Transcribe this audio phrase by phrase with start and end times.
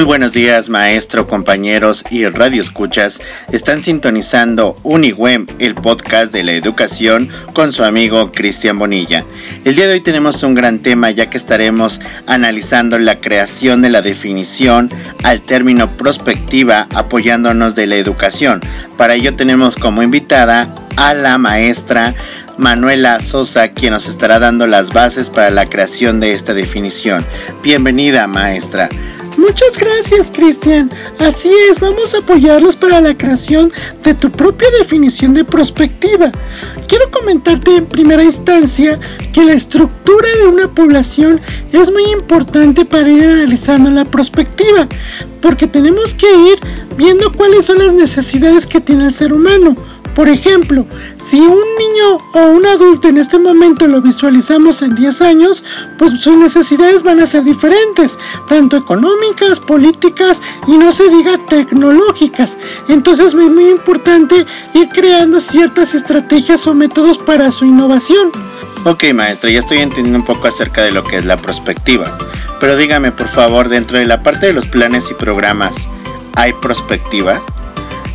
[0.00, 3.20] Muy buenos días, maestro, compañeros y radio escuchas.
[3.52, 9.24] Están sintonizando UniWeb, el podcast de la educación, con su amigo Cristian Bonilla.
[9.66, 13.90] El día de hoy tenemos un gran tema ya que estaremos analizando la creación de
[13.90, 14.88] la definición
[15.22, 18.60] al término prospectiva apoyándonos de la educación.
[18.96, 22.14] Para ello tenemos como invitada a la maestra
[22.56, 27.22] Manuela Sosa, quien nos estará dando las bases para la creación de esta definición.
[27.62, 28.88] Bienvenida, maestra.
[29.36, 30.90] Muchas gracias, Cristian.
[31.18, 33.72] Así es, vamos a apoyarlos para la creación
[34.02, 36.32] de tu propia definición de prospectiva.
[36.88, 38.98] Quiero comentarte en primera instancia
[39.32, 41.40] que la estructura de una población
[41.72, 44.88] es muy importante para ir analizando la prospectiva,
[45.40, 46.58] porque tenemos que ir
[46.96, 49.76] viendo cuáles son las necesidades que tiene el ser humano
[50.14, 50.86] por ejemplo,
[51.24, 55.64] si un niño o un adulto en este momento lo visualizamos en 10 años,
[55.98, 62.58] pues sus necesidades van a ser diferentes, tanto económicas, políticas y no se diga tecnológicas.
[62.88, 68.30] Entonces es muy importante ir creando ciertas estrategias o métodos para su innovación.
[68.84, 72.16] Ok maestro, ya estoy entendiendo un poco acerca de lo que es la prospectiva.
[72.60, 75.88] Pero dígame por favor, dentro de la parte de los planes y programas,
[76.34, 77.42] ¿hay prospectiva?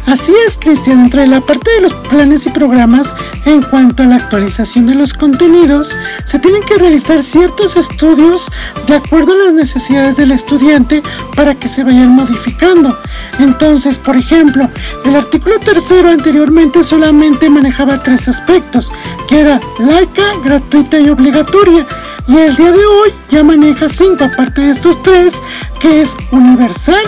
[0.06, 3.14] Así es, Cristian, entre la parte de los planes y programas,
[3.46, 5.90] en cuanto a la actualización de los contenidos,
[6.26, 8.46] se tienen que realizar ciertos estudios
[8.88, 11.02] de acuerdo a las necesidades del estudiante
[11.36, 12.96] para que se vayan modificando.
[13.40, 14.70] Entonces, por ejemplo,
[15.06, 18.92] el artículo tercero anteriormente solamente manejaba tres aspectos,
[19.28, 21.86] que era laica, gratuita y obligatoria.
[22.28, 25.42] Y el día de hoy ya maneja cinco, aparte de estos tres,
[25.80, 27.04] que es universal,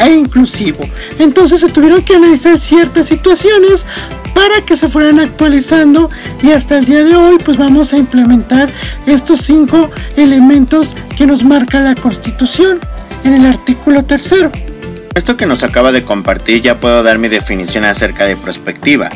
[0.00, 0.84] e inclusivo.
[1.18, 3.86] Entonces se tuvieron que analizar ciertas situaciones
[4.34, 6.10] para que se fueran actualizando
[6.42, 8.70] y hasta el día de hoy pues vamos a implementar
[9.06, 12.78] estos cinco elementos que nos marca la constitución
[13.24, 14.50] en el artículo tercero.
[15.14, 19.10] Esto que nos acaba de compartir ya puedo dar mi definición acerca de prospectiva.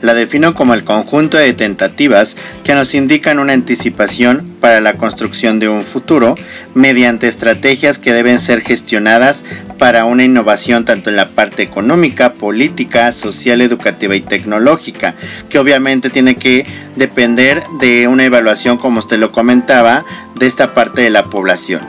[0.00, 5.58] La defino como el conjunto de tentativas que nos indican una anticipación para la construcción
[5.58, 6.36] de un futuro
[6.74, 9.44] mediante estrategias que deben ser gestionadas
[9.80, 15.16] para una innovación tanto en la parte económica, política, social, educativa y tecnológica,
[15.48, 16.64] que obviamente tiene que
[16.94, 20.04] depender de una evaluación, como usted lo comentaba,
[20.36, 21.80] de esta parte de la población.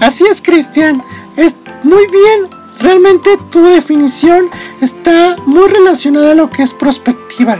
[0.00, 1.02] Así es, Cristian.
[1.36, 1.54] Es
[1.84, 4.48] muy bien Realmente tu definición
[4.80, 7.58] está muy relacionada a lo que es prospectiva.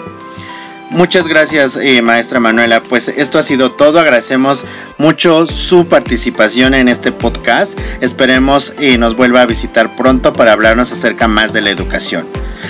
[0.91, 2.83] Muchas gracias, eh, maestra Manuela.
[2.83, 4.01] Pues esto ha sido todo.
[4.01, 4.65] Agradecemos
[4.97, 7.79] mucho su participación en este podcast.
[8.01, 12.27] Esperemos y nos vuelva a visitar pronto para hablarnos acerca más de la educación.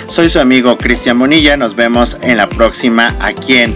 [0.07, 1.55] Soy su amigo Cristian Bonilla.
[1.55, 3.75] Nos vemos en la próxima aquí en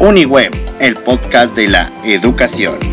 [0.00, 2.91] UniWeb, el podcast de la educación.